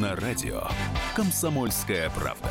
[0.00, 0.62] на радио
[1.14, 2.48] «Комсомольская правда».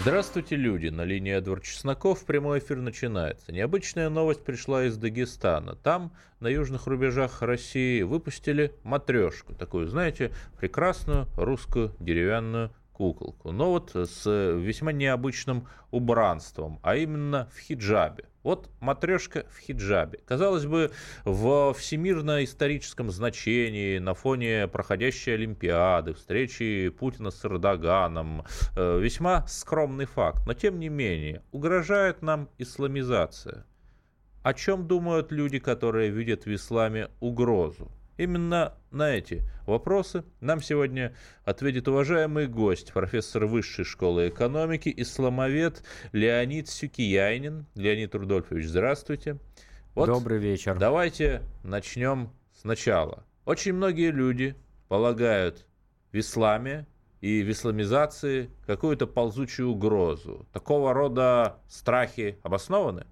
[0.00, 0.88] Здравствуйте, люди!
[0.88, 3.52] На линии Эдвард Чесноков прямой эфир начинается.
[3.52, 5.76] Необычная новость пришла из Дагестана.
[5.76, 9.54] Там, на южных рубежах России, выпустили матрешку.
[9.54, 13.52] Такую, знаете, прекрасную русскую деревянную куколку.
[13.52, 18.24] Но вот с весьма необычным убранством, а именно в хиджабе.
[18.42, 20.20] Вот матрешка в хиджабе.
[20.24, 20.92] Казалось бы,
[21.24, 28.44] в всемирно-историческом значении, на фоне проходящей Олимпиады, встречи Путина с Эрдоганом,
[28.76, 30.46] э, весьма скромный факт.
[30.46, 33.66] Но тем не менее, угрожает нам исламизация.
[34.42, 37.90] О чем думают люди, которые видят в исламе угрозу?
[38.16, 46.68] Именно на эти вопросы нам сегодня ответит уважаемый гость, профессор Высшей школы экономики, исламовед Леонид
[46.68, 47.66] Сюкияйнин.
[47.74, 49.38] Леонид Рудольфович, здравствуйте.
[49.94, 50.78] Вот Добрый вечер.
[50.78, 53.24] Давайте начнем сначала.
[53.44, 54.56] Очень многие люди
[54.88, 55.66] полагают
[56.12, 56.86] в исламе
[57.20, 60.46] и в исламизации какую-то ползучую угрозу.
[60.52, 63.06] Такого рода страхи обоснованы?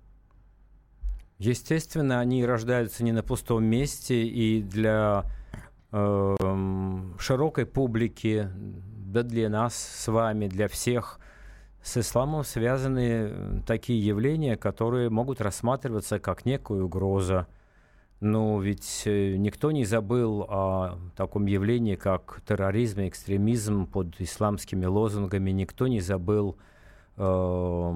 [1.39, 5.25] Естественно, они рождаются не на пустом месте, и для
[5.91, 6.37] э,
[7.19, 11.19] широкой публики, да для нас с вами, для всех
[11.83, 17.47] с исламом связаны такие явления, которые могут рассматриваться как некая угроза.
[18.21, 24.87] Но ведь э, никто не забыл о таком явлении, как терроризм и экстремизм под исламскими
[24.87, 26.57] лозунгами, никто не забыл
[27.17, 27.93] э,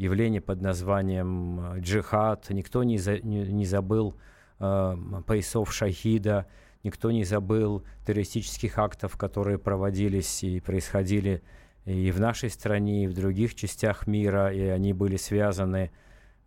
[0.00, 4.16] явление под названием э, джихад, никто не, за, не, не забыл
[4.58, 6.46] э, поясов шахида,
[6.82, 11.42] никто не забыл террористических актов, которые проводились и происходили
[11.84, 15.90] и в нашей стране, и в других частях мира, и они были связаны,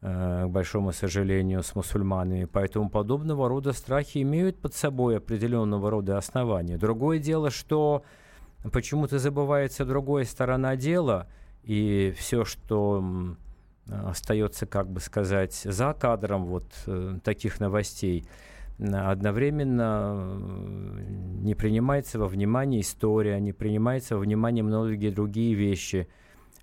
[0.01, 2.45] э, к большому сожалению, с мусульманами.
[2.45, 6.79] Поэтому подобного рода страхи имеют под собой определенного рода основания.
[6.79, 8.03] Другое дело, что
[8.71, 11.27] почему-то забывается другая сторона дела,
[11.63, 13.35] и все, что
[13.89, 18.25] остается, как бы сказать, за кадром вот э, таких новостей,
[18.79, 21.03] одновременно э,
[21.41, 26.07] не принимается во внимание история, не принимается во внимание многие другие вещи.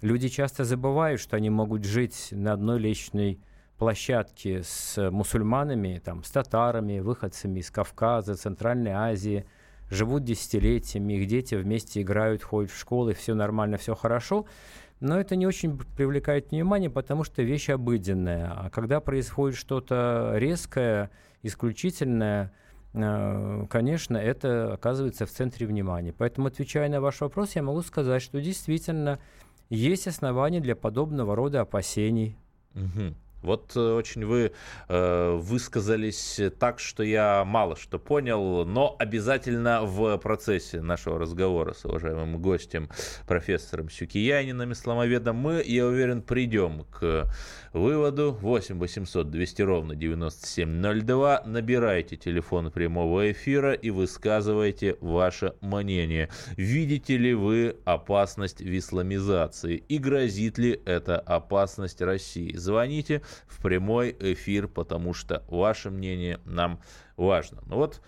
[0.01, 3.41] Люди часто забывают, что они могут жить на одной личной
[3.77, 9.45] площадке с мусульманами, там, с татарами, выходцами из Кавказа, Центральной Азии,
[9.91, 14.47] живут десятилетиями, их дети вместе играют, ходят в школы, все нормально, все хорошо–
[15.01, 18.53] но это не очень привлекает внимание, потому что вещь обыденная.
[18.53, 21.11] А когда происходит что-то резкое,
[21.43, 22.53] исключительное,
[22.93, 26.13] э, конечно, это оказывается в центре внимания.
[26.13, 29.19] Поэтому, отвечая на ваш вопрос, я могу сказать, что действительно
[29.71, 32.37] есть основания для подобного рода опасений.
[32.75, 33.15] Угу.
[33.43, 34.53] Вот э, очень вы
[34.89, 41.85] э, высказались так, что я мало что понял, но обязательно в процессе нашего разговора с
[41.85, 42.89] уважаемым гостем,
[43.27, 47.31] профессором Сюкияниным, исламоведом, мы, я уверен, придем к
[47.73, 51.43] выводу 8 800 200 ровно 9702.
[51.47, 56.29] Набирайте телефон прямого эфира и высказывайте ваше мнение.
[56.57, 62.57] Видите ли вы опасность в исламизации и грозит ли эта опасность России?
[62.57, 66.81] Звоните в прямой эфир, потому что ваше мнение нам
[67.17, 67.63] важно.
[67.67, 68.01] Ну вот,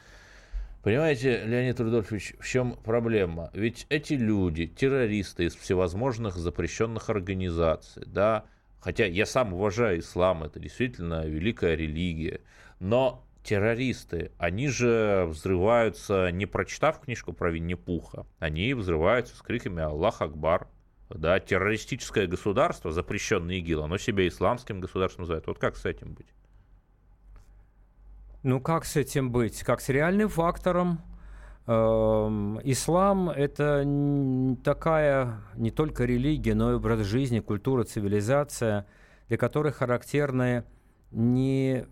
[0.83, 3.50] Понимаете, Леонид Рудольфович, в чем проблема?
[3.55, 8.47] Ведь эти люди, террористы из всевозможных запрещенных организаций, да,
[8.81, 12.41] хотя я сам уважаю ислам, это действительно великая религия,
[12.81, 20.21] но террористы, они же взрываются, не прочитав книжку про Винни-Пуха, они взрываются с криками «Аллах
[20.21, 20.66] Акбар»,
[21.15, 25.47] да, террористическое государство, запрещенное ИГИЛ, оно себя исламским государством называет.
[25.47, 26.27] Вот как с этим быть?
[28.43, 29.62] Ну, как с этим быть?
[29.62, 31.00] Как с реальным фактором?
[31.67, 33.87] Эм, ислам– это
[34.65, 38.87] такая не только религия, но и образ жизни, культура, цивилизация,
[39.29, 40.64] для которой характерны
[41.12, 41.87] не,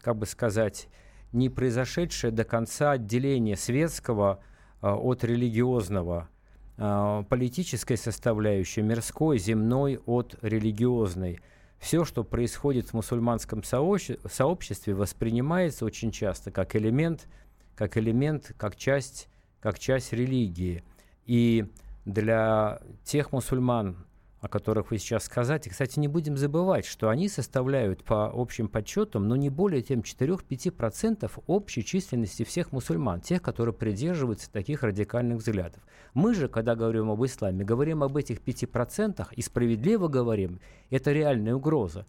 [0.00, 0.88] как бы сказать,
[1.32, 4.40] не произошедшее до конца отделение светского
[4.80, 6.41] э, от религиозного– а,
[6.76, 11.40] политической составляющей, мирской, земной от религиозной.
[11.78, 17.28] Все, что происходит в мусульманском сообществе, воспринимается очень часто как элемент,
[17.74, 19.28] как элемент, как часть,
[19.60, 20.84] как часть религии.
[21.26, 21.66] И
[22.04, 23.96] для тех мусульман,
[24.42, 25.68] о которых вы сейчас сказали.
[25.68, 31.30] кстати, не будем забывать, что они составляют по общим подсчетам, но не более чем 4-5%
[31.46, 35.80] общей численности всех мусульман, тех, которые придерживаются таких радикальных взглядов.
[36.12, 40.58] Мы же, когда говорим об исламе, говорим об этих 5% и справедливо говорим,
[40.90, 42.04] это реальная угроза.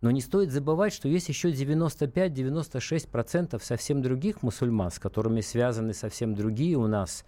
[0.00, 6.34] Но не стоит забывать, что есть еще 95-96% совсем других мусульман, с которыми связаны совсем
[6.34, 7.24] другие у нас,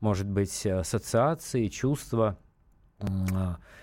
[0.00, 2.36] может быть, ассоциации, чувства,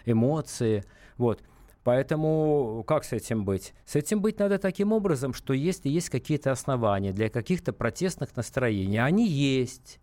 [0.06, 0.84] эмоции.
[1.18, 1.42] Вот.
[1.84, 3.74] Поэтому как с этим быть?
[3.86, 9.00] С этим быть надо таким образом, что если есть какие-то основания для каких-то протестных настроений,
[9.00, 10.00] они есть,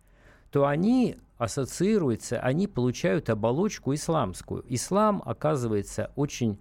[0.51, 4.65] то они ассоциируются, они получают оболочку исламскую.
[4.67, 6.59] Ислам оказывается очень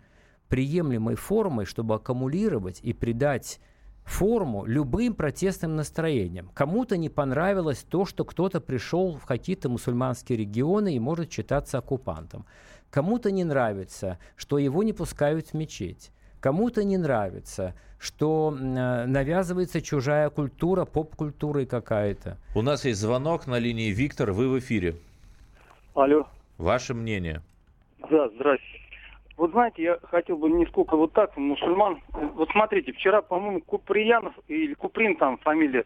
[0.48, 3.58] приемлемой формой, чтобы аккумулировать и придать
[4.08, 6.50] форму любым протестным настроениям.
[6.54, 12.46] Кому-то не понравилось то, что кто-то пришел в какие-то мусульманские регионы и может считаться оккупантом.
[12.90, 16.10] Кому-то не нравится, что его не пускают в мечеть.
[16.40, 22.38] Кому-то не нравится, что э, навязывается чужая культура, поп-культура какая-то.
[22.54, 24.94] У нас есть звонок на линии Виктор, вы в эфире.
[25.94, 26.26] Алло.
[26.56, 27.42] Ваше мнение?
[28.10, 28.77] Да, здрасте.
[29.38, 32.02] Вот знаете, я хотел бы не сколько вот так, мусульман.
[32.34, 35.84] Вот смотрите, вчера, по-моему, Куприянов или Куприн там фамилия,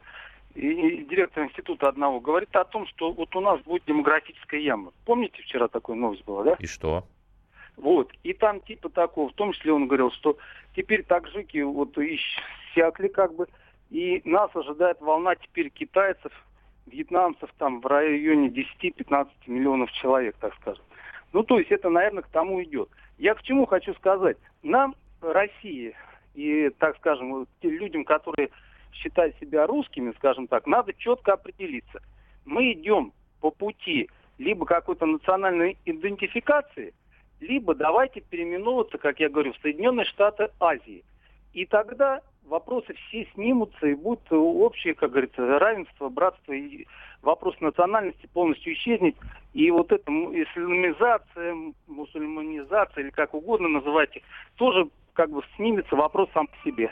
[0.55, 4.93] и, и директор института одного, говорит о том, что вот у нас будет демографическая яма.
[5.05, 6.57] Помните, вчера такая новость была, да?
[6.61, 7.05] И что?
[7.77, 8.11] Вот.
[8.23, 10.39] И там типа такого, в том числе он говорил, что
[10.75, 13.49] теперь таджики вот иссякли как бы,
[13.91, 16.33] и нас ожидает волна теперь китайцев,
[16.87, 20.85] вьетнамцев там в районе 10-15 миллионов человек, так скажем.
[21.33, 22.89] Ну, то есть это, наверное, к тому идет.
[23.19, 24.37] Я к чему хочу сказать?
[24.63, 25.95] Нам, России,
[26.35, 28.51] и, так скажем, людям, которые
[28.93, 32.01] считать себя русскими, скажем так, надо четко определиться.
[32.45, 34.09] Мы идем по пути
[34.39, 36.95] либо какой-то национальной идентификации,
[37.41, 41.05] либо давайте переименовываться, как я говорю, в Соединенные Штаты Азии.
[41.53, 46.87] И тогда вопросы все снимутся и будут общее, как говорится, равенство, братство и
[47.23, 49.17] вопрос национальности полностью исчезнет.
[49.53, 54.23] И вот эта исламизация, мусульманизация или как угодно называйте,
[54.57, 56.91] тоже как бы снимется вопрос сам по себе.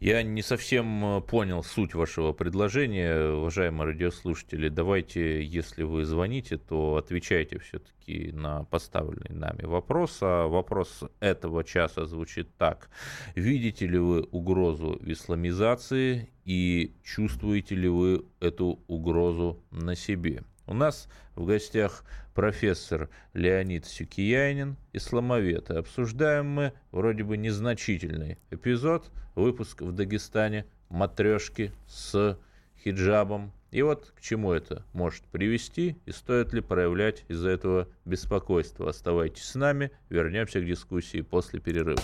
[0.00, 4.70] Я не совсем э, понял суть вашего предложения, уважаемые радиослушатели.
[4.70, 10.16] Давайте, если вы звоните, то отвечайте все-таки на поставленный нами вопрос.
[10.22, 12.88] А вопрос этого часа звучит так.
[13.34, 20.44] Видите ли вы угрозу исламизации и чувствуете ли вы эту угрозу на себе?
[20.66, 22.04] У нас в гостях
[22.34, 25.70] профессор Леонид Сюкиянин, исламовед.
[25.70, 32.38] И обсуждаем мы вроде бы незначительный эпизод, выпуск в Дагестане матрешки с
[32.84, 33.52] хиджабом.
[33.70, 38.88] И вот к чему это может привести и стоит ли проявлять из-за этого беспокойство.
[38.88, 42.00] Оставайтесь с нами, вернемся к дискуссии после перерыва.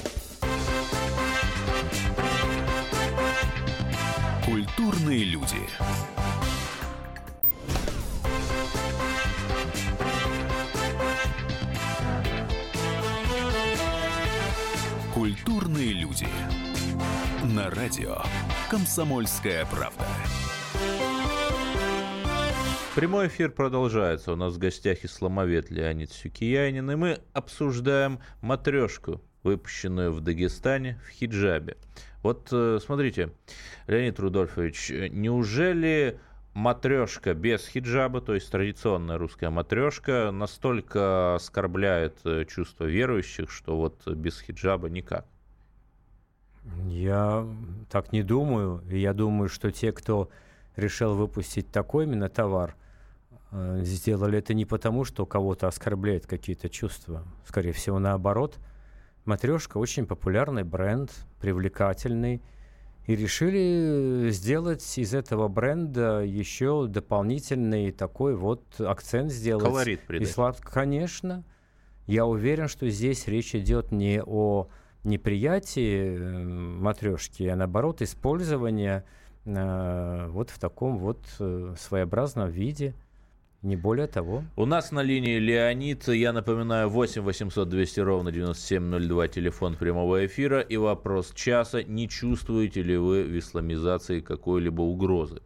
[4.44, 6.35] Культурные люди.
[17.56, 18.18] На радио
[18.68, 20.04] «Комсомольская правда».
[22.94, 24.34] Прямой эфир продолжается.
[24.34, 31.08] У нас в гостях исламовед Леонид Сюкиянин, и мы обсуждаем матрешку, выпущенную в Дагестане в
[31.08, 31.78] хиджабе.
[32.22, 33.32] Вот э, смотрите,
[33.86, 36.20] Леонид Рудольфович, неужели
[36.52, 44.06] матрешка без хиджаба, то есть традиционная русская матрешка, настолько оскорбляет э, чувство верующих, что вот
[44.06, 45.24] без хиджаба никак?
[46.88, 47.46] Я
[47.90, 48.82] так не думаю.
[48.90, 50.28] Я думаю, что те, кто
[50.76, 52.74] решил выпустить такой именно товар,
[53.52, 57.24] э, сделали это не потому, что кого-то оскорбляет какие-то чувства.
[57.46, 58.58] Скорее всего, наоборот.
[59.24, 62.42] Матрешка очень популярный бренд, привлекательный–
[63.06, 69.64] и решили сделать из этого бренда еще дополнительный такой вот акцент сделать.
[69.64, 70.28] Колорит придать.
[70.28, 70.60] И слад...
[70.60, 71.44] Конечно.
[72.06, 74.68] Я уверен, что здесь речь идет не о
[75.06, 79.04] неприятии э, матрешки, а наоборот использования
[79.44, 82.94] э, вот в таком вот э, своеобразном виде–
[83.66, 84.42] не более того.
[84.56, 86.08] У нас на линии Леонид.
[86.08, 90.60] Я напоминаю, 8 800 200 ровно 9702, телефон прямого эфира.
[90.60, 91.82] И вопрос часа.
[91.82, 95.40] Не чувствуете ли вы в исламизации какой-либо угрозы?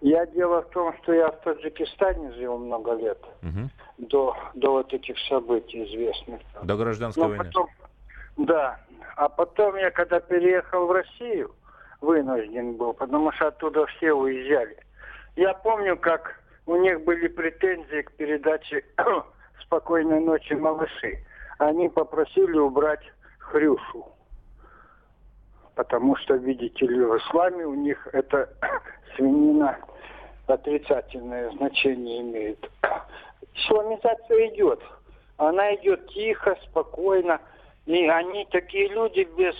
[0.00, 3.18] Я дело в том, что я в Таджикистане жил много лет.
[3.42, 4.06] Угу.
[4.10, 6.40] До, до вот этих событий известных.
[6.62, 7.44] До гражданской Но войны.
[7.44, 7.66] Потом,
[8.38, 8.78] да.
[9.16, 11.54] А потом я, когда переехал в Россию,
[12.00, 14.76] вынужден был, потому что оттуда все уезжали.
[15.36, 18.84] Я помню, как у них были претензии к передаче
[19.62, 21.18] «Спокойной ночи, малыши».
[21.58, 23.02] Они попросили убрать
[23.38, 24.06] хрюшу.
[25.74, 28.48] Потому что, видите ли, в исламе у них это
[29.16, 29.78] свинина
[30.46, 32.70] отрицательное значение имеет.
[33.54, 34.80] Исламизация идет.
[35.36, 37.40] Она идет тихо, спокойно.
[37.88, 39.54] И они такие люди без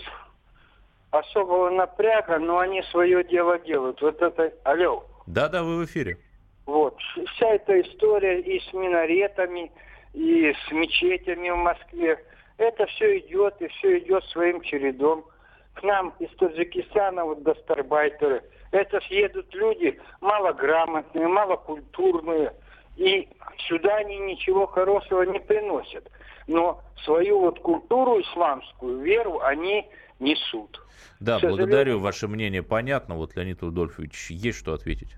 [1.10, 4.02] особого напряга, но они свое дело делают.
[4.02, 5.02] Вот это, алло.
[5.26, 6.18] Да-да, вы в эфире.
[6.66, 6.94] Вот.
[7.00, 9.72] Вся эта история и с минаретами,
[10.12, 12.22] и с мечетями в Москве,
[12.58, 15.24] это все идет, и все идет своим чередом.
[15.72, 18.42] К нам из Таджикистана, вот гастарбайтеры,
[18.72, 22.52] это едут люди малограмотные, малокультурные,
[22.98, 23.26] и
[23.68, 26.10] сюда они ничего хорошего не приносят.
[26.48, 29.86] Но свою вот культуру исламскую, веру они
[30.18, 30.82] несут.
[31.20, 32.00] Да, благодарю.
[32.00, 33.14] Ваше мнение понятно.
[33.14, 35.16] Вот, Леонид Рудольфович, есть что ответить?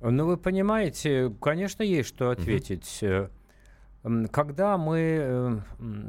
[0.00, 3.02] Ну, вы понимаете, конечно, есть что ответить.
[3.02, 4.28] Угу.
[4.30, 5.58] Когда мы э,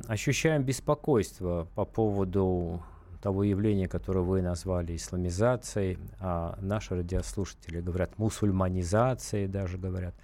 [0.07, 2.81] ощущаем беспокойство по поводу
[3.21, 10.15] того явления, которое вы назвали исламизацией, а наши радиослушатели говорят мусульманизацией даже говорят.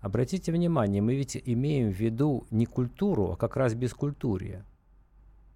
[0.00, 4.64] Обратите внимание, мы ведь имеем в виду не культуру, а как раз бескультурие.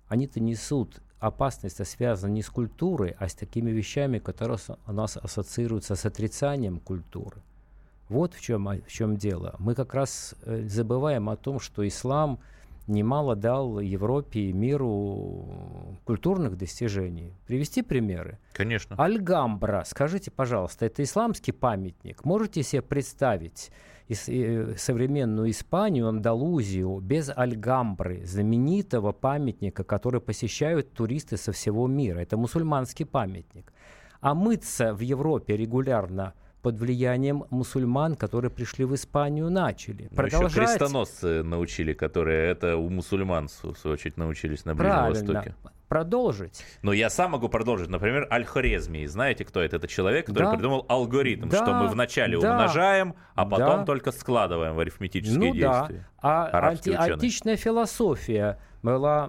[0.08, 5.94] Они-то несут опасность связана не с культурой, а с такими вещами, которые у нас ассоциируются
[5.94, 7.42] с отрицанием культуры.
[8.08, 9.54] Вот в чем, в чем дело.
[9.58, 12.40] Мы как раз э, забываем о том, что ислам
[12.88, 17.32] немало дал Европе и миру культурных достижений.
[17.46, 18.38] Привести примеры?
[18.52, 18.96] Конечно.
[18.96, 22.24] Альгамбра, скажите, пожалуйста, это исламский памятник?
[22.24, 23.70] Можете себе представить
[24.14, 32.20] современную Испанию, Андалузию без Альгамбры, знаменитого памятника, который посещают туристы со всего мира?
[32.20, 33.72] Это мусульманский памятник.
[34.20, 40.08] А мыться в Европе регулярно– под влиянием мусульман, которые пришли в Испанию, начали.
[40.10, 40.50] Но Продолжать...
[40.50, 45.34] еще крестоносцы научили, которые это у мусульман, в свою очередь, научились на Ближнем Правильно.
[45.34, 45.54] Востоке.
[45.90, 46.64] Продолжить.
[46.82, 47.88] Но я сам могу продолжить.
[47.88, 49.06] Например, Аль-Хорезми.
[49.06, 49.74] Знаете, кто это?
[49.74, 50.52] Это человек, который да.
[50.52, 51.56] придумал алгоритм, да.
[51.56, 52.52] что мы вначале да.
[52.52, 53.84] умножаем, а потом да.
[53.86, 56.06] только складываем в арифметические ну, действия.
[56.22, 56.48] Да.
[56.52, 59.28] А анти- античная философия была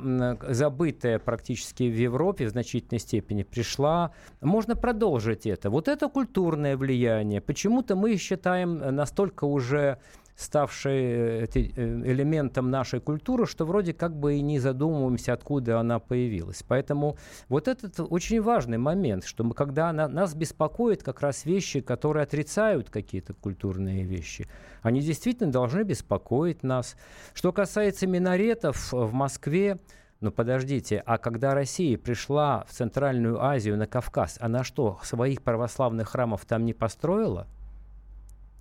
[0.50, 4.12] забытая практически в Европе в значительной степени, пришла.
[4.40, 5.72] Можно продолжить это.
[5.72, 7.42] Вот это культурное влияние.
[7.42, 9.98] Почему-то мы считаем настолько уже
[10.36, 16.00] ставшей э, э, элементом нашей культуры, что вроде как бы и не задумываемся, откуда она
[16.00, 16.64] появилась.
[16.68, 17.18] Поэтому
[17.50, 22.24] вот этот очень важный момент, что мы, когда она, нас беспокоит как раз вещи, которые
[22.24, 24.48] отрицают какие-то культурные вещи,
[24.82, 26.96] они действительно должны беспокоить нас.
[27.34, 29.80] Что касается минаретов в Москве,
[30.22, 36.10] ну подождите, а когда Россия пришла в Центральную Азию, на Кавказ, она что, своих православных
[36.10, 37.48] храмов там не построила?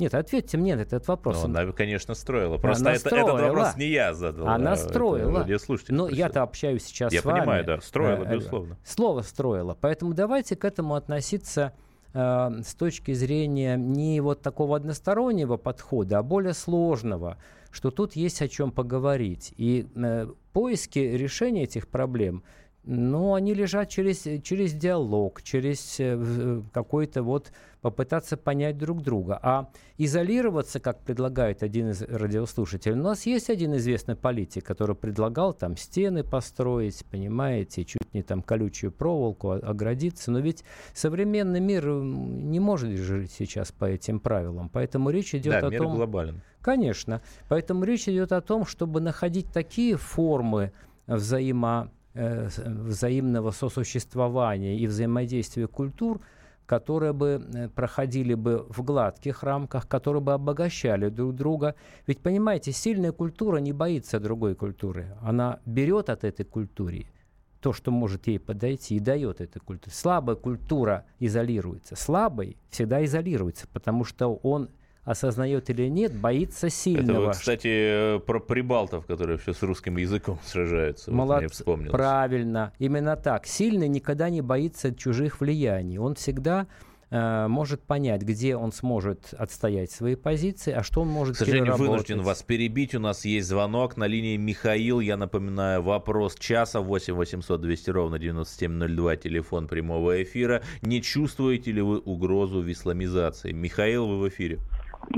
[0.00, 1.45] Нет, ответьте мне на этот вопрос.
[1.45, 2.57] Ну, она, конечно, строила.
[2.57, 3.37] Просто она это, строила.
[3.37, 4.49] этот вопрос не я задал.
[4.49, 5.47] Она а строила.
[5.88, 7.37] Но я-то общаюсь сейчас я с вами.
[7.37, 8.78] Я понимаю, да, строила, э, безусловно.
[8.85, 9.76] Слово строила.
[9.80, 11.75] Поэтому давайте к этому относиться
[12.14, 17.37] э, с точки зрения не вот такого одностороннего подхода, а более сложного,
[17.71, 19.52] что тут есть о чем поговорить.
[19.59, 22.42] И э, поиски решения этих проблем–
[22.85, 29.39] но они лежат через, через диалог, через э, э, какой-то вот попытаться понять друг друга.
[29.43, 35.53] А изолироваться, как предлагает один из радиослушателей, у нас есть один известный политик, который предлагал
[35.53, 40.31] там стены построить, понимаете, чуть не там колючую проволоку оградиться.
[40.31, 44.71] Но ведь современный мир не может жить сейчас по этим правилам.
[44.71, 45.97] Поэтому речь идет да, о мир том...
[45.97, 46.43] глобален.
[46.63, 47.23] Конечно.
[47.49, 50.73] Поэтому речь идет о том, чтобы находить такие формы
[51.07, 56.21] взаимо Э, взаимного сосуществования и взаимодействия культур,
[56.67, 61.75] которые бы э, проходили бы в гладких рамках, которые бы обогащали друг друга.
[62.07, 65.17] Ведь, понимаете, сильная культура не боится другой культуры.
[65.21, 67.07] Она берет от этой культуры
[67.61, 69.93] то, что может ей подойти, и дает этой культуре.
[69.95, 71.97] Слабая культура изолируется.
[71.97, 74.71] Слабый всегда изолируется, потому что он
[75.04, 77.11] осознает или нет, боится сильного.
[77.11, 81.11] Это вы, кстати, про прибалтов, которые все с русским языком сражаются.
[81.11, 81.64] Молодцы.
[81.64, 82.73] Вот Правильно.
[82.78, 83.47] Именно так.
[83.47, 85.99] Сильный никогда не боится чужих влияний.
[85.99, 86.66] Он всегда
[87.11, 91.76] э, может понять, где он сможет отстоять свои позиции, а что он может К сожалению,
[91.76, 92.95] вынужден вас перебить.
[92.95, 95.00] У нас есть звонок на линии Михаил.
[95.00, 100.62] Я напоминаю, вопрос часа 8 800 200 ровно 9702, телефон прямого эфира.
[100.83, 103.52] Не чувствуете ли вы угрозу в исламизации?
[103.52, 104.59] Михаил, вы в эфире.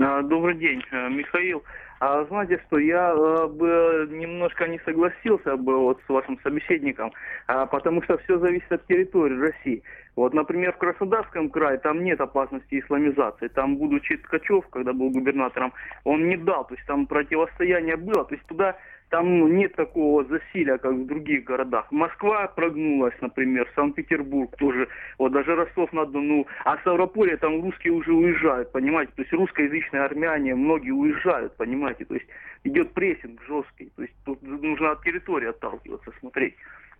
[0.00, 1.62] А, добрый день, э, Михаил.
[2.00, 7.12] А знаете что, я э, бы немножко не согласился бы вот с вашим собеседником,
[7.46, 9.82] а, потому что все зависит от территории России.
[10.16, 13.48] Вот, например, в Краснодарском крае там нет опасности исламизации.
[13.48, 18.34] Там, будучи Ткачев, когда был губернатором, он не дал, то есть там противостояние было, то
[18.34, 18.76] есть туда
[19.12, 21.92] там нет такого засилия, как в других городах.
[21.92, 24.88] Москва прогнулась, например, Санкт-Петербург тоже,
[25.18, 26.46] вот даже Ростов-на-Дону.
[26.64, 29.12] А Ставрополье там русские уже уезжают, понимаете?
[29.14, 32.06] То есть русскоязычные армяне, многие уезжают, понимаете?
[32.06, 32.26] То есть
[32.64, 33.92] идет прессинг жесткий.
[33.96, 36.54] То есть тут нужно от территории отталкиваться, смотреть.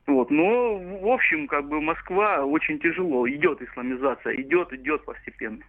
[0.07, 0.31] Вот.
[0.31, 3.27] Но, в общем, как бы Москва очень тяжело.
[3.27, 5.63] Идет исламизация, идет, идет постепенно.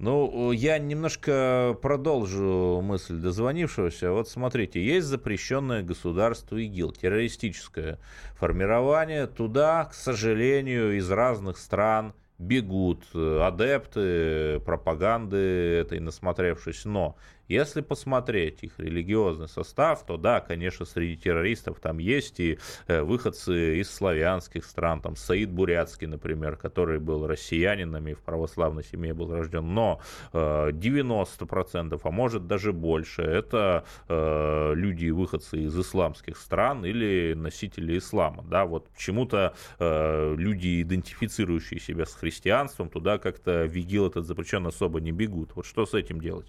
[0.00, 4.12] Ну, я немножко продолжу мысль дозвонившегося.
[4.12, 7.98] Вот смотрите, есть запрещенное государство ИГИЛ, террористическое
[8.34, 9.26] формирование.
[9.26, 16.86] Туда, к сожалению, из разных стран бегут адепты пропаганды этой насмотревшись.
[16.86, 17.16] Но
[17.50, 23.80] если посмотреть их религиозный состав, то да, конечно, среди террористов там есть и э, выходцы
[23.80, 29.34] из славянских стран, там Саид Бурятский, например, который был россиянином и в православной семье был
[29.34, 30.00] рожден, но
[30.32, 37.98] 90%, э, а может даже больше, это э, люди, выходцы из исламских стран или носители
[37.98, 44.66] ислама, да, вот почему-то люди, идентифицирующие себя с христианством, туда как-то в ИГИЛ этот запрещен
[44.66, 45.56] особо не бегут.
[45.56, 46.46] Вот что с этим делать?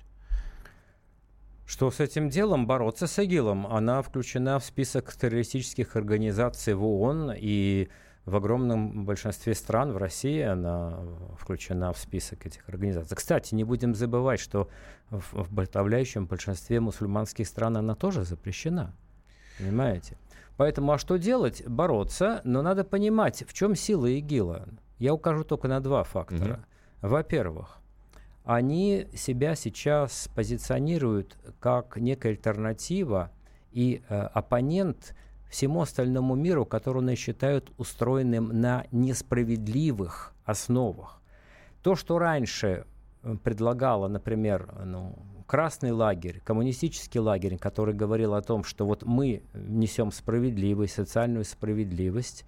[1.72, 3.66] Что с этим делом бороться с ИГИЛом?
[3.66, 7.88] Она включена в список террористических организаций в ООН, и
[8.26, 11.00] в огромном большинстве стран в России она
[11.40, 13.16] включена в список этих организаций.
[13.16, 14.68] Кстати, не будем забывать, что
[15.10, 18.94] в, в подавляющем большинстве мусульманских стран она тоже запрещена.
[19.58, 20.18] Понимаете?
[20.58, 21.66] Поэтому, а что делать?
[21.66, 24.68] Бороться, но надо понимать, в чем сила ИГИЛа.
[25.00, 26.66] Я укажу только на два фактора.
[27.02, 27.12] Угу.
[27.12, 27.81] Во-первых,
[28.44, 33.32] они себя сейчас позиционируют как некая альтернатива
[33.72, 35.16] и э, оппонент
[35.50, 41.22] всему остальному миру, который они считают устроенным на несправедливых основах.
[41.84, 42.86] То, что раньше
[43.24, 49.44] э, предлагало, например, ну, красный лагерь, коммунистический лагерь, который говорил о том, что вот мы
[49.54, 52.46] несем справедливость, социальную справедливость,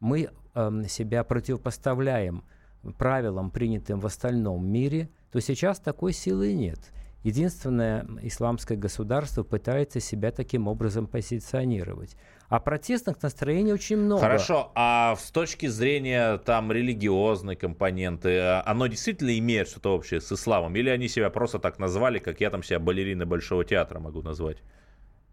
[0.00, 2.44] мы э, себя противопоставляем
[2.92, 6.78] правилам, принятым в остальном мире, то сейчас такой силы нет.
[7.26, 12.16] Единственное исламское государство пытается себя таким образом позиционировать.
[12.48, 14.20] А протестных настроений очень много.
[14.20, 20.30] Хорошо, а с точки зрения там религиозной компоненты, э, оно действительно имеет что-то общее с
[20.30, 20.76] исламом?
[20.76, 24.58] Или они себя просто так назвали, как я там себя балерина Большого театра могу назвать?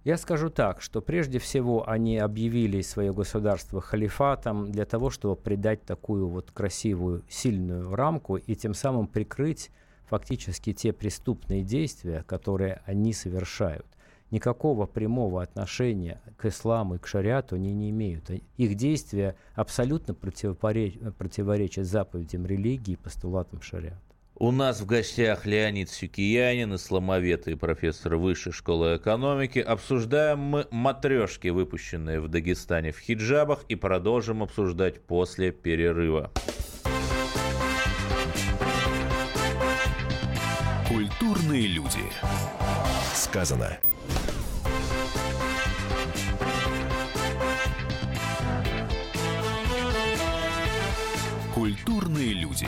[0.04, 5.86] Я скажу так, что прежде всего они объявили свое государство халифатом для того, чтобы придать
[5.86, 9.72] такую вот красивую, сильную рамку и тем самым прикрыть
[10.10, 13.86] фактически те преступные действия, которые они совершают.
[14.30, 18.30] Никакого прямого отношения к исламу и к шариату они не имеют.
[18.58, 24.13] Их действия абсолютно противоречат заповедям религии и постулатам шариата.
[24.44, 29.60] У нас в гостях Леонид Сюкиянин, исламовед и профессор Высшей школы экономики.
[29.60, 36.30] Обсуждаем мы матрешки, выпущенные в Дагестане в хиджабах, и продолжим обсуждать после перерыва.
[40.90, 42.04] Культурные люди.
[43.14, 43.78] Сказано.
[51.56, 52.68] Культурные люди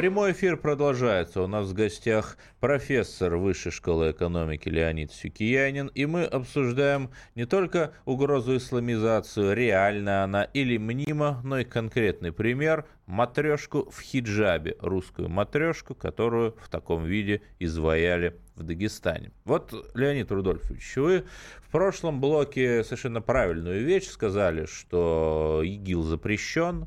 [0.00, 1.42] Прямой эфир продолжается.
[1.42, 5.88] У нас в гостях профессор Высшей школы экономики Леонид Сюкиянин.
[5.88, 12.86] И мы обсуждаем не только угрозу исламизацию, реально она или мнима, но и конкретный пример–
[13.04, 19.32] матрешку в хиджабе, русскую матрешку, которую в таком виде изваяли в Дагестане.
[19.44, 21.24] Вот, Леонид Рудольфович, вы
[21.58, 26.86] в прошлом блоке совершенно правильную вещь сказали, что ИГИЛ запрещен,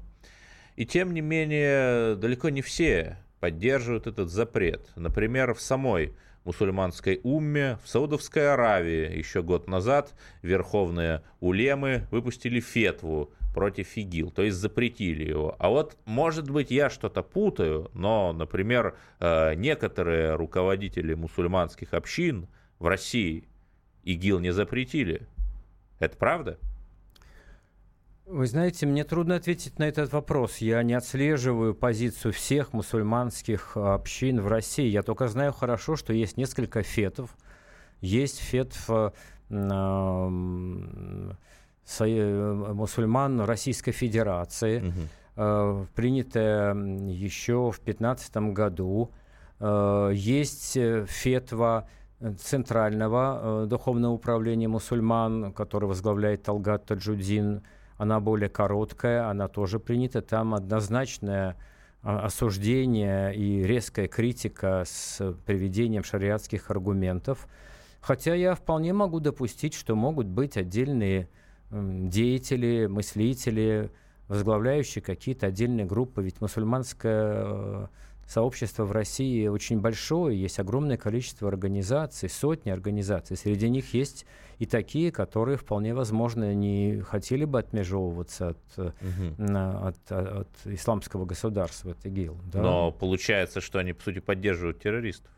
[0.76, 4.90] и тем не менее, далеко не все поддерживают этот запрет.
[4.96, 6.14] Например, в самой
[6.46, 14.42] мусульманской умме в Саудовской Аравии еще год назад верховные улемы выпустили фетву против ИГИЛ, то
[14.42, 15.56] есть запретили его.
[15.60, 22.48] А вот, может быть, я что-то путаю, но, например, э, некоторые руководители мусульманских общин
[22.80, 23.48] в России
[24.04, 25.28] ИГИЛ не запретили.
[26.00, 26.58] Это правда?
[28.34, 30.58] Вы знаете, мне трудно ответить на этот вопрос.
[30.58, 34.88] Я не отслеживаю позицию всех мусульманских общин в России.
[34.88, 37.38] Я только знаю хорошо, что есть несколько фетов.
[38.02, 39.12] Есть фетв э,
[39.52, 40.30] э,
[42.74, 45.00] мусульман Российской Федерации, угу.
[45.36, 49.12] э, принятая еще в 2015 году.
[49.60, 51.88] Э, есть фетва
[52.40, 57.62] Центрального Духовного управления мусульман, который возглавляет Талгат Таджудин.
[58.04, 60.22] Она более короткая, она тоже принята.
[60.22, 61.56] Там однозначное
[62.02, 67.48] осуждение и резкая критика с приведением шариатских аргументов.
[68.02, 71.30] Хотя я вполне могу допустить, что могут быть отдельные
[71.72, 73.90] деятели, мыслители,
[74.28, 76.22] возглавляющие какие-то отдельные группы.
[76.22, 77.88] Ведь мусульманское э,
[78.28, 83.38] сообщество в России очень большое, есть огромное количество организаций, сотни организаций.
[83.38, 84.26] Среди них есть
[84.60, 89.58] и такие, которые вполне возможно не хотели бы отмежевываться от, угу.
[89.58, 92.38] от, от, исламского государства, от ИГИЛ.
[92.52, 92.62] Да?
[92.62, 95.32] Но получается, что они, по сути, поддерживают террористов.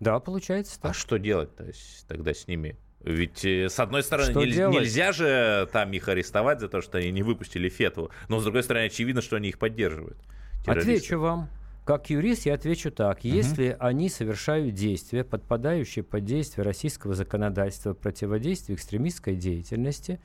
[0.00, 0.92] Да, получается так.
[0.92, 2.76] А что делать то есть, тогда с ними?
[3.04, 7.10] Ведь, э, с одной стороны, нель, нельзя же там их арестовать за то, что они
[7.10, 10.18] не выпустили фетву, но, с другой стороны, очевидно, что они их поддерживают.
[10.66, 11.48] Отвечу вам.
[11.84, 13.24] Как юрист я отвечу так.
[13.24, 13.76] Если угу.
[13.80, 20.20] они совершают действия, подпадающие под действие российского законодательства противодействия экстремистской деятельности,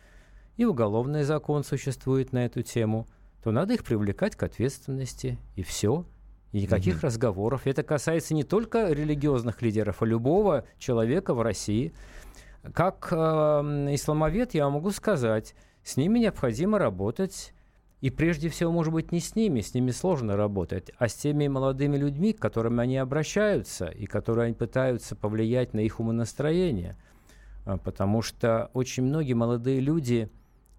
[0.56, 3.08] и уголовный закон существует на эту тему,
[3.44, 6.06] то надо их привлекать к ответственности, и все.
[6.52, 7.08] И никаких угу.
[7.08, 7.62] разговоров.
[7.66, 11.92] Это касается не только религиозных лидеров, а любого человека в России.
[12.74, 17.54] Как э, исламовед я могу сказать, с ними необходимо работать
[18.02, 21.48] и прежде всего, может быть, не с ними, с ними сложно работать, а с теми
[21.48, 26.96] молодыми людьми, к которым они обращаются и которые они пытаются повлиять на их умонастроение.
[27.66, 30.30] А, потому что очень многие молодые люди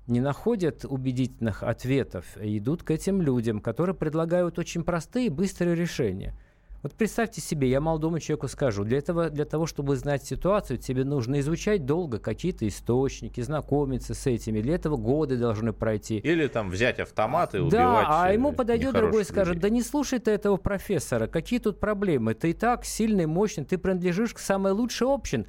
[0.07, 5.75] не находят убедительных ответов и идут к этим людям, которые предлагают очень простые и быстрые
[5.75, 6.35] решения–
[6.83, 11.05] вот представьте себе, я молодому человеку скажу, для, этого, для того, чтобы знать ситуацию, тебе
[11.05, 14.61] нужно изучать долго какие-то источники, знакомиться с этими.
[14.61, 16.19] Для этого годы должны пройти.
[16.19, 19.71] Или там взять автомат и убивать Да, а ему подойдет другой и скажет, людей.
[19.71, 22.35] да не слушай ты этого профессора, какие тут проблемы?
[22.35, 25.47] Ты и так сильный, мощный, ты принадлежишь к самой лучшей общин.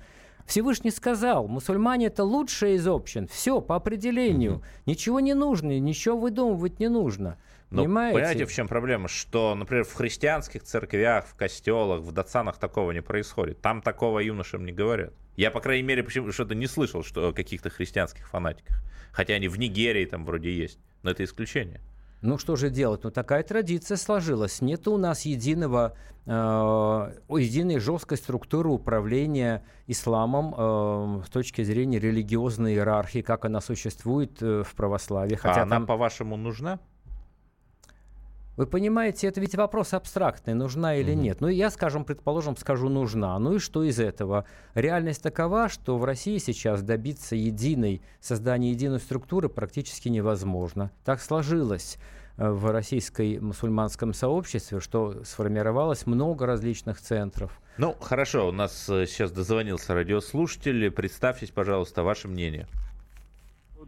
[0.48, 3.28] Всевышний сказал, мусульмане это лучшее из общин.
[3.28, 4.54] Все, по определению.
[4.54, 4.64] Угу.
[4.88, 7.38] Ничего не нужно, ничего выдумывать не нужно.
[7.72, 8.16] Но Понимаете?
[8.16, 9.08] понимаете, в чем проблема?
[9.08, 13.62] Что, например, в христианских церквях, в костелах, в датсанах такого не происходит.
[13.62, 15.14] Там такого юношам не говорят.
[15.36, 18.82] Я, по крайней мере, почему что-то не слышал что о каких-то христианских фанатиках.
[19.12, 20.80] Хотя они в Нигерии там вроде есть.
[21.04, 21.80] Но это исключение.
[22.22, 23.04] Ну что же делать?
[23.04, 24.62] Ну такая традиция сложилась.
[24.62, 32.74] Нет у нас единого, э, единой жесткой структуры управления исламом э, с точки зрения религиозной
[32.74, 35.36] иерархии, как она существует э, в православии.
[35.36, 35.74] Хотя а там...
[35.74, 36.80] она, по-вашему, нужна?
[38.60, 41.22] Вы понимаете, это ведь вопрос абстрактный, нужна или угу.
[41.22, 41.40] нет.
[41.40, 43.40] Ну, я, скажем, предположим, скажу нужна.
[43.40, 44.44] Ну и что из этого?
[44.74, 50.92] Реальность такова, что в России сейчас добиться единой, создания единой структуры практически невозможно.
[51.06, 51.98] Так сложилось
[52.36, 57.62] э, в российской мусульманском сообществе, что сформировалось много различных центров.
[57.78, 60.92] Ну, хорошо, у нас э, сейчас дозвонился радиослушатель.
[60.92, 62.68] Представьтесь, пожалуйста, ваше мнение.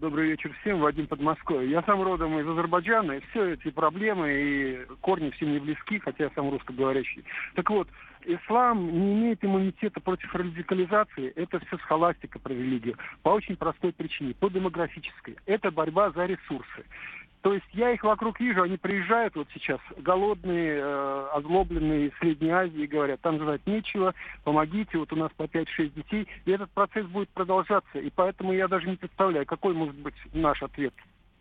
[0.02, 0.80] Добрый вечер всем.
[0.80, 1.70] Вадим Подмосковье.
[1.70, 6.24] Я сам родом из Азербайджана, и все эти проблемы и корни всем не близки, хотя
[6.24, 7.24] я сам русскоговорящий.
[7.54, 7.88] Так вот,
[8.26, 11.32] ислам не имеет иммунитета против радикализации.
[11.36, 12.98] Это все схоластика про религию.
[13.22, 15.36] По очень простой причине, по демографической.
[15.46, 16.84] Это борьба за ресурсы.
[17.42, 22.52] То есть я их вокруг вижу, они приезжают вот сейчас, голодные, э, озлобленные из Средней
[22.52, 27.06] Азии, говорят, там жрать нечего, помогите, вот у нас по 5-6 детей, и этот процесс
[27.08, 30.94] будет продолжаться, и поэтому я даже не представляю, какой может быть наш ответ.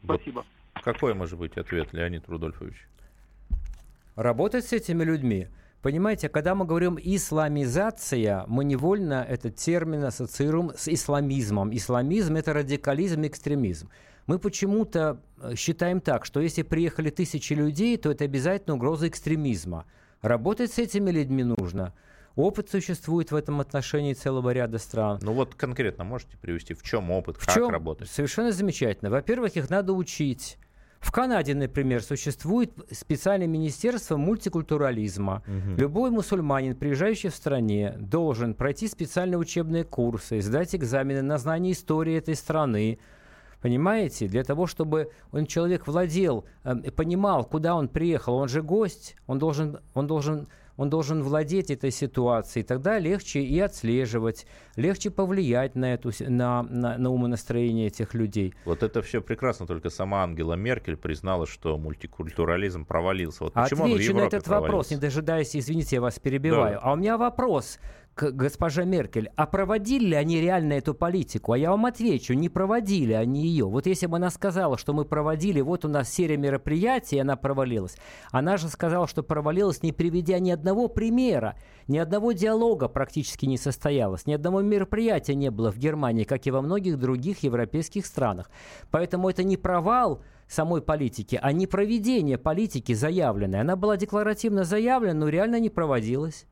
[0.03, 0.45] Спасибо.
[0.75, 2.77] Вот какой может быть ответ, Леонид Рудольфович?
[4.17, 5.49] Работать с этими людьми.
[5.83, 11.75] Понимаете, когда мы говорим исламизация, мы невольно этот термин ассоциируем с исламизмом.
[11.75, 13.89] Исламизм– это радикализм, экстремизм.
[14.27, 19.87] Мы почему-то э, считаем так, что если приехали тысячи людей, то это обязательно угроза экстремизма.
[20.21, 21.95] Работать с этими людьми нужно.
[22.37, 25.19] Опыт существует в этом отношении целого ряда стран.
[25.23, 27.71] Ну вот конкретно можете привести, в чем опыт, в как чем?
[27.71, 28.11] работать?
[28.11, 29.11] Совершенно замечательно.
[29.11, 30.59] Во-первых, их надо учить.
[31.01, 35.43] В Канаде, например, существует специальное министерство мультикультурализма.
[35.47, 35.81] Угу.
[35.81, 42.17] Любой мусульманин, приезжающий в стране, должен пройти специальные учебные курсы, сдать экзамены на знание истории
[42.17, 42.99] этой страны,
[43.61, 44.27] Понимаете?
[44.27, 49.39] Для того, чтобы он человек владел, э, понимал, куда он приехал, он же гость, он
[49.39, 50.49] должен, он должен
[50.81, 56.97] он должен владеть этой ситуацией, тогда легче и отслеживать, легче повлиять на, эту, на, на,
[56.97, 58.55] на умонастроение этих людей.
[58.65, 63.45] Вот это все прекрасно, только сама Ангела Меркель признала, что мультикультурализм провалился.
[63.45, 66.77] Вот почему Отвечу он в на этот вопрос, не дожидаясь, извините, я вас перебиваю.
[66.77, 66.81] Да.
[66.83, 67.79] А у меня вопрос,
[68.17, 71.53] госпожа Меркель, а проводили ли они реально эту политику?
[71.53, 73.67] А я вам отвечу, не проводили они ее.
[73.67, 77.37] Вот если бы она сказала, что мы проводили, вот у нас серия мероприятий, и она
[77.37, 77.97] провалилась.
[78.31, 81.57] Она же сказала, что провалилась, не приведя ни одного примера,
[81.89, 86.51] ни одного диалога практически не состоялось, ни одного мероприятия не было в Германии, как и
[86.51, 88.51] во многих других европейских странах.
[88.91, 93.61] Поэтому это не провал самой политики, а не проведение политики заявленной.
[93.61, 96.47] Она была декларативно заявлена, но реально не проводилась.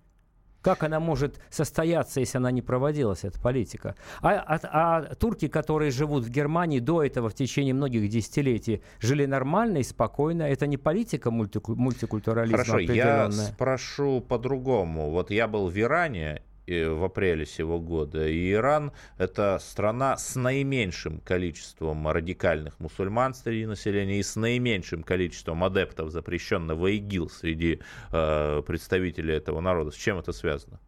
[0.61, 3.95] Как она может состояться, если она не проводилась, эта политика?
[4.21, 9.27] А, а, а турки, которые живут в Германии до этого в течение многих десятилетий, жили
[9.27, 10.43] нормально и спокойно.
[10.43, 15.11] Это не политика мультику, мультикультурализма Хорошо, я спрошу по-другому.
[15.11, 18.29] Вот я был в Иране, в апреле сего года.
[18.29, 25.65] И Иран– это страна с наименьшим количеством радикальных мусульман среди населения и с наименьшим количеством
[25.65, 27.81] адептов запрещенного ИГИЛ среди
[28.13, 29.91] э, представителей этого народа.
[29.91, 30.81] С чем это связано?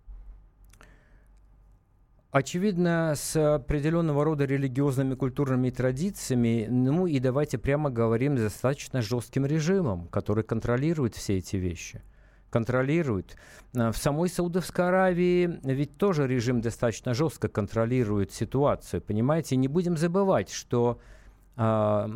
[2.31, 10.07] Очевидно, с определенного рода религиозными культурными традициями, ну и давайте прямо говорим, достаточно жестким режимом,
[10.07, 12.03] который контролирует все эти вещи
[12.51, 13.37] контролирует.
[13.75, 19.01] Э, в самой Саудовской Аравии ведь тоже режим достаточно жестко контролирует ситуацию.
[19.01, 21.01] Понимаете, не будем забывать, что
[21.57, 22.09] а,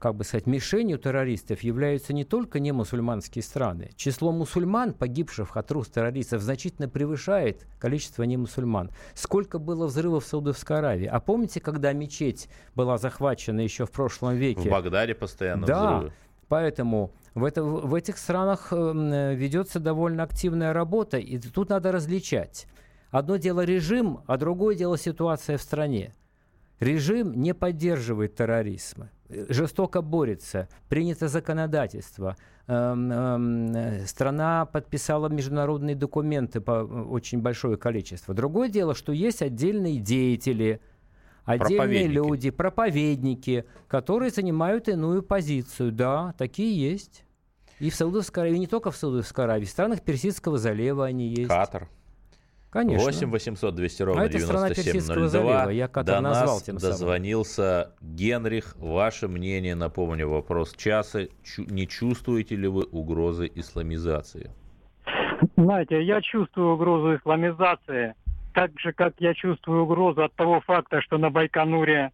[0.00, 3.90] как бы сказать, мишенью террористов являются не только не мусульманские страны.
[3.96, 8.90] Число мусульман, погибших от рук террористов, значительно превышает количество не мусульман.
[9.14, 11.06] Сколько было взрывов в Саудовской Аравии?
[11.06, 14.68] А помните, когда мечеть была захвачена еще в прошлом веке?
[14.68, 16.12] В Багдаде постоянно да, взрывы.
[16.48, 22.66] Поэтому в, это, в этих странах э, ведется довольно активная работа, и тут надо различать.
[23.10, 26.14] Одно дело режим, а другое дело ситуация в стране.
[26.80, 32.36] Режим не поддерживает терроризм, жестоко борется, принято законодательство,
[32.68, 38.32] эм, эм, страна подписала международные документы по очень большое количество.
[38.32, 40.80] Другое дело, что есть отдельные деятели–
[41.44, 45.92] отдельные люди, проповедники, которые занимают иную позицию.
[45.92, 47.25] Да, такие есть.
[47.78, 51.48] И в Саудовской Аравии, не только в Саудовской Аравии, в странах Персидского залива они есть.
[51.48, 51.88] Катар.
[52.70, 53.04] Конечно.
[53.04, 55.28] 8 800 200 ровно а 9702.
[55.28, 55.70] Залива.
[55.70, 58.16] Я Катар До назвал нас тем дозвонился самым.
[58.16, 58.76] Генрих.
[58.76, 61.26] Ваше мнение, напомню, вопрос часа.
[61.42, 64.50] Чу- не чувствуете ли вы угрозы исламизации?
[65.56, 68.14] Знаете, я чувствую угрозу исламизации
[68.52, 72.10] так же, как я чувствую угрозу от того факта, что на Байконуре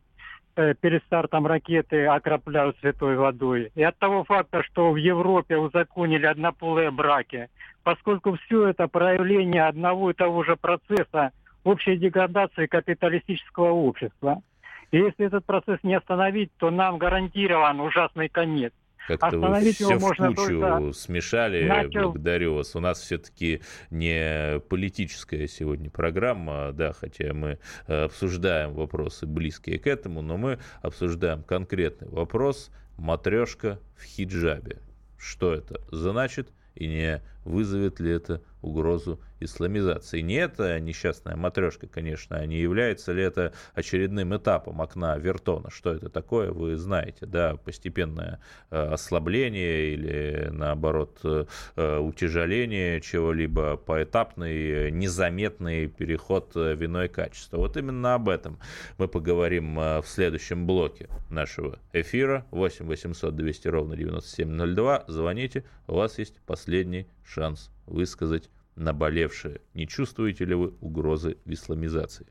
[0.55, 6.91] перед стартом ракеты окропляют святой водой, и от того факта, что в Европе узаконили однополые
[6.91, 7.49] браки,
[7.83, 11.33] поскольку все это проявление одного и того же процесса
[11.65, 14.43] общей деградации капиталистического общества.
[14.91, 18.73] И если этот процесс не остановить, то нам гарантирован ужасный конец.
[19.09, 21.65] Как-то вы все в кучу смешали.
[21.67, 22.13] Начал...
[22.13, 22.77] Благодарю вас.
[22.77, 29.87] У нас все-таки не политическая сегодня программа, да, хотя мы э, обсуждаем вопросы близкие к
[29.87, 34.79] этому, но мы обсуждаем конкретный вопрос матрешка в хиджабе.
[35.19, 40.21] Что это значит и не вызовет ли это угрозу исламизации.
[40.21, 45.71] Не это несчастная матрешка, конечно, а не является ли это очередным этапом окна Вертона.
[45.71, 53.77] Что это такое, вы знаете, да, постепенное э, ослабление или, наоборот, э, э, утяжеление чего-либо,
[53.77, 57.57] поэтапный, незаметный переход в иное качество.
[57.57, 58.59] Вот именно об этом
[58.99, 62.47] мы поговорим в следующем блоке нашего эфира.
[62.51, 65.05] 8 800 200 ровно 9702.
[65.09, 69.61] Звоните, у вас есть последний шанс высказать наболевшее.
[69.75, 72.27] Не чувствуете ли вы угрозы в исламизации?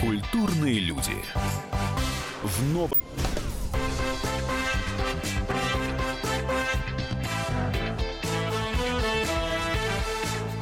[0.00, 1.12] Культурные люди.
[2.42, 2.98] В новом...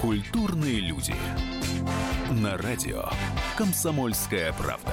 [0.00, 1.14] Культурные люди.
[2.30, 3.04] На радио
[3.56, 4.92] «Комсомольская правда».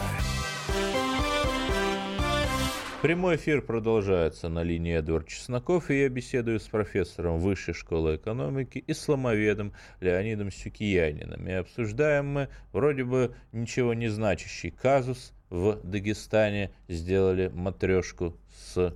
[3.01, 8.83] Прямой эфир продолжается на линии Эдвард Чесноков, и я беседую с профессором Высшей школы экономики,
[8.85, 11.47] исламоведом Леонидом Сюкияниным.
[11.47, 15.33] И обсуждаем мы вроде бы ничего не значащий казус.
[15.49, 18.95] В Дагестане сделали матрешку с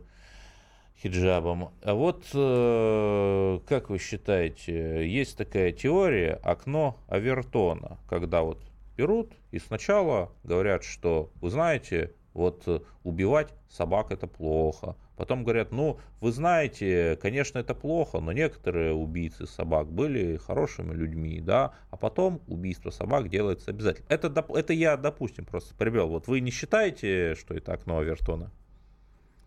[1.02, 1.74] хиджабом.
[1.82, 8.62] А вот, э, как вы считаете, есть такая теория окно Авертона, когда вот
[8.98, 14.96] берут и сначала говорят, что, вы знаете, вот э, убивать собак это плохо.
[15.16, 21.40] Потом говорят, ну, вы знаете, конечно, это плохо, но некоторые убийцы собак были хорошими людьми,
[21.40, 24.06] да, а потом убийство собак делается обязательно.
[24.10, 26.10] Это, это я, допустим, просто привел.
[26.10, 28.52] Вот вы не считаете, что это окно Авертона?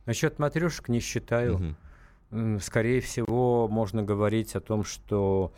[0.07, 1.57] Насчет матрешек не считаю.
[1.57, 1.65] Угу.
[2.61, 5.53] Скорее всего, можно говорить о том, что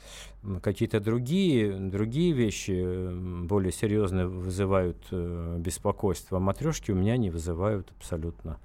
[0.62, 3.10] какие-то другие, другие вещи
[3.44, 6.38] более серьезные вызывают э, беспокойство.
[6.38, 8.58] А матрешки у меня не вызывают абсолютно.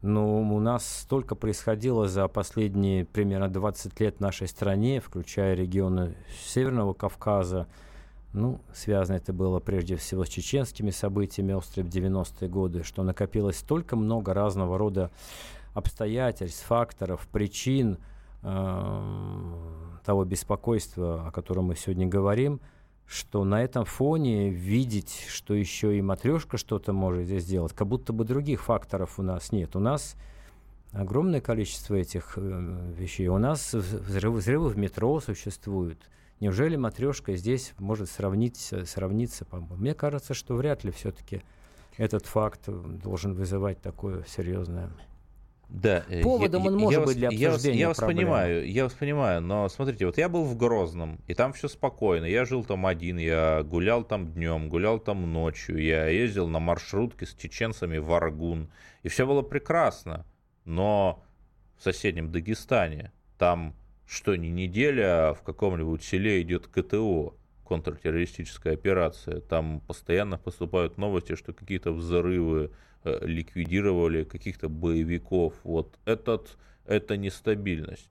[0.00, 6.14] Но у нас столько происходило за последние примерно 20 лет в нашей стране, включая регионы
[6.46, 7.66] Северного Кавказа.
[8.34, 13.96] Ну, связано это было прежде всего с чеченскими событиями острые 90-е годы, что накопилось столько
[13.96, 15.10] много разного рода
[15.74, 17.98] обстоятельств, факторов, причин
[18.42, 22.60] э, того беспокойства, о котором мы сегодня говорим,
[23.06, 28.12] что на этом фоне видеть, что еще и матрешка что-то может здесь сделать, как будто
[28.12, 29.76] бы других факторов у нас нет.
[29.76, 30.16] У нас
[30.92, 33.28] огромное количество этих э, вещей.
[33.28, 35.98] У нас взрывы, взрывы в метро существуют.
[36.40, 39.46] Неужели матрешка здесь может сравнить, сравниться?
[39.50, 41.42] Мне кажется, что вряд ли все-таки
[41.96, 44.90] этот факт должен вызывать такое серьезное
[45.68, 48.70] да, э, Поводом я, он может я быть для обсуждения Я вас, я вас понимаю,
[48.70, 52.26] я вас понимаю, но смотрите, вот я был в Грозном, и там все спокойно.
[52.26, 57.26] Я жил там один, я гулял там днем, гулял там ночью, я ездил на маршрутке
[57.26, 58.70] с чеченцами в Аргун,
[59.02, 60.26] и все было прекрасно.
[60.64, 61.22] Но
[61.76, 63.74] в соседнем Дагестане там
[64.06, 69.40] что, не неделя, а в каком-нибудь селе идет КТО, контртеррористическая операция.
[69.40, 72.70] Там постоянно поступают новости, что какие-то взрывы,
[73.04, 75.54] ликвидировали каких-то боевиков.
[75.64, 78.10] Вот этот, это нестабильность,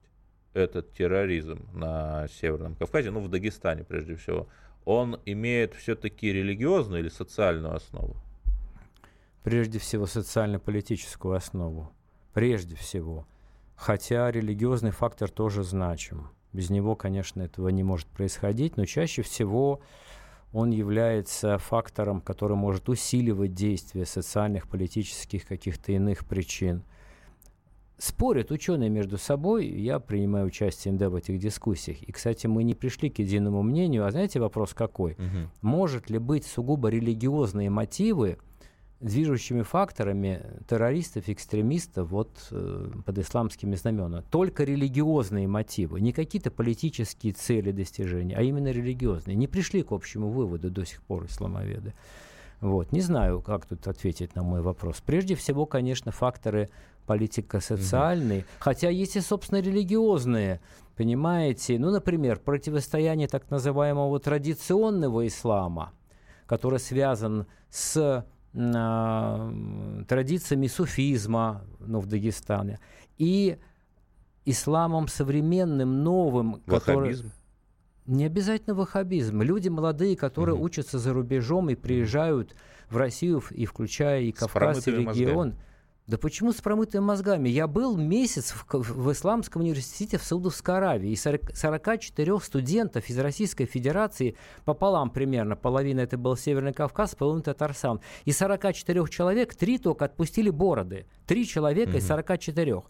[0.52, 4.48] этот терроризм на Северном Кавказе, ну в Дагестане прежде всего,
[4.84, 8.16] он имеет все-таки религиозную или социальную основу?
[9.42, 11.92] Прежде всего социально-политическую основу.
[12.32, 13.26] Прежде всего.
[13.76, 16.28] Хотя религиозный фактор тоже значим.
[16.52, 19.80] Без него, конечно, этого не может происходить, но чаще всего
[20.54, 26.84] он является фактором, который может усиливать действия социальных, политических, каких-то иных причин.
[27.98, 32.00] Спорят ученые между собой, я принимаю участие да, в этих дискуссиях.
[32.02, 34.06] И, кстати, мы не пришли к единому мнению.
[34.06, 35.12] А знаете вопрос какой?
[35.14, 35.50] Угу.
[35.62, 38.38] Может ли быть сугубо религиозные мотивы
[39.04, 44.24] движущими факторами террористов, экстремистов вот, э, под исламскими знаменами.
[44.30, 49.36] Только религиозные мотивы, не какие-то политические цели достижения, а именно религиозные.
[49.36, 51.92] Не пришли к общему выводу до сих пор исламоведы.
[52.62, 52.92] Вот.
[52.92, 55.02] Не знаю, как тут ответить на мой вопрос.
[55.04, 56.70] Прежде всего, конечно, факторы
[57.06, 58.46] политико-социальные, угу.
[58.58, 60.62] хотя есть и, собственно, религиозные.
[60.96, 65.92] Понимаете, ну, например, противостояние так называемого традиционного ислама,
[66.46, 72.78] который связан с традициями суфизма ну, в Дагестане
[73.18, 73.58] и
[74.44, 76.62] исламом современным, новым.
[76.66, 77.24] Ваххабизм?
[77.24, 77.44] Который...
[78.06, 79.42] Не обязательно ваххабизм.
[79.42, 80.64] Люди молодые, которые угу.
[80.64, 82.54] учатся за рубежом и приезжают
[82.90, 85.48] в Россию, и включая и Кавказ, и регион.
[85.48, 85.56] Мозгами.
[86.06, 87.48] Да почему с промытыми мозгами?
[87.48, 93.18] Я был месяц в, в Исламском университете в Саудовской Аравии, и 40, 44 студентов из
[93.18, 94.36] Российской Федерации,
[94.66, 100.50] пополам примерно, половина это был Северный Кавказ, половина Татарстан, и 44 человек, три только отпустили
[100.50, 101.06] бороды.
[101.26, 101.98] Три человека угу.
[101.98, 102.82] из 44.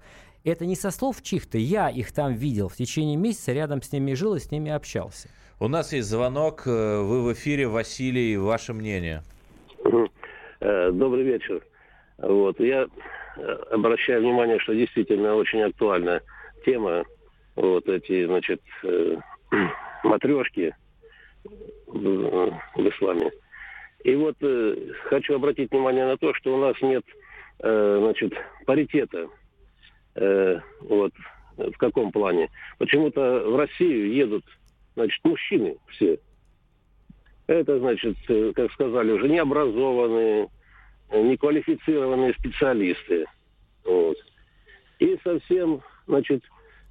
[0.42, 4.14] Это не со слов чьих-то, я их там видел в течение месяца, рядом с ними
[4.14, 5.28] жил и с ними общался.
[5.60, 9.22] У нас есть звонок, э, вы в эфире, Василий, ваше мнение.
[10.58, 11.62] Э, добрый вечер.
[12.18, 12.58] Вот.
[12.60, 12.86] Я
[13.36, 16.22] э, обращаю внимание, что действительно очень актуальная
[16.64, 17.04] тема.
[17.56, 19.16] Вот эти, значит, э,
[20.04, 20.74] матрешки
[21.86, 23.30] в, в исламе.
[24.04, 27.04] И вот э, хочу обратить внимание на то, что у нас нет,
[27.60, 28.32] э, значит,
[28.66, 29.28] паритета.
[30.14, 31.12] Э, вот
[31.56, 32.50] в каком плане?
[32.78, 34.44] Почему-то в Россию едут,
[34.94, 36.18] значит, мужчины все.
[37.46, 40.48] Это, значит, э, как сказали уже, необразованные,
[41.22, 43.26] неквалифицированные специалисты.
[43.84, 44.16] Вот.
[44.98, 46.42] И совсем, значит,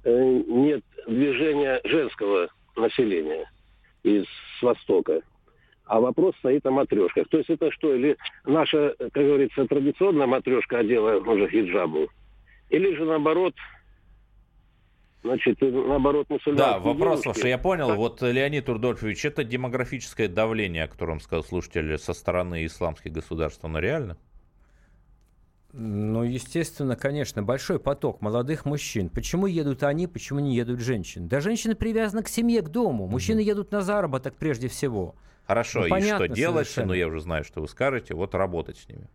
[0.04, 3.50] э, нет движения женского населения
[4.02, 4.24] из
[4.62, 5.22] Востока.
[5.86, 7.28] А вопрос стоит о матрешках.
[7.28, 12.08] То есть это что, или наша, как говорится, традиционная матрешка одела уже хиджабу,
[12.70, 13.54] или же наоборот
[15.24, 17.40] Значит, наоборот, мусульманские Да, вопрос девушки.
[17.40, 17.88] ваш, я понял.
[17.88, 17.96] Так.
[17.96, 23.78] Вот, Леонид Урдольфович, это демографическое давление, о котором сказал слушатель, со стороны исламских государств, оно
[23.78, 24.18] реально?
[25.72, 29.08] Ну, естественно, конечно, большой поток молодых мужчин.
[29.08, 31.26] Почему едут они, почему не едут женщины?
[31.26, 33.06] Да женщины привязаны к семье, к дому.
[33.06, 33.44] Мужчины mm-hmm.
[33.44, 35.14] едут на заработок прежде всего.
[35.46, 36.68] Хорошо, ну, и что делать?
[36.68, 36.88] Совершенно.
[36.88, 38.14] Ну, я уже знаю, что вы скажете.
[38.14, 39.08] Вот работать с ними.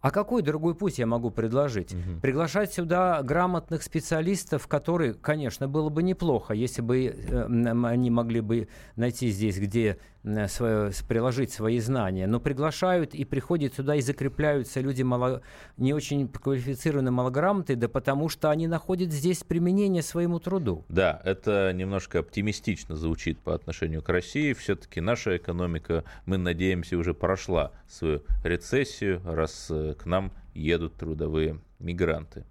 [0.00, 1.92] А какой другой путь я могу предложить?
[1.92, 2.20] Угу.
[2.22, 8.68] Приглашать сюда грамотных специалистов, которые, конечно, было бы неплохо, если бы э, они могли бы
[8.96, 9.98] найти здесь, где
[10.48, 15.42] свое, приложить свои знания, но приглашают и приходят сюда и закрепляются люди мало,
[15.76, 20.84] не очень квалифицированные, малограмотные, да потому что они находят здесь применение своему труду.
[20.88, 24.52] Да, это немножко оптимистично звучит по отношению к России.
[24.52, 31.60] Все-таки наша экономика, мы надеемся, уже прошла свою рецессию, раз э, к нам едут трудовые
[31.78, 32.44] мигранты.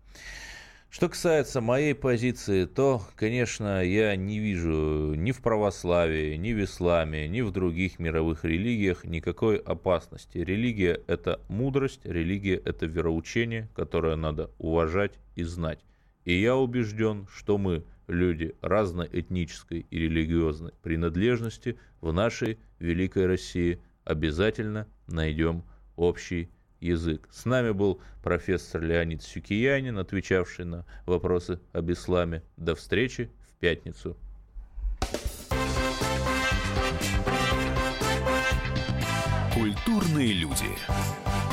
[0.90, 7.28] Что касается моей позиции, то, конечно, я не вижу ни в православии, ни в исламе,
[7.28, 10.40] ни в других мировых религиях никакой опасности.
[10.40, 15.80] Религия– это мудрость, религия– это вероучение, которое надо уважать и знать.
[16.26, 23.80] И я убежден, что мы, люди разной этнической и религиозной принадлежности, в нашей великой России
[24.06, 25.64] обязательно найдем
[25.96, 26.50] общий
[26.80, 27.28] язык.
[27.32, 32.44] С нами был профессор Леонид Сюкиянин, отвечавший на вопросы об исламе.
[32.58, 34.18] До встречи в пятницу.
[39.54, 41.49] Культурные люди.